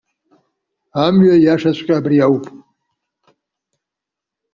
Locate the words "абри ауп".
1.97-2.45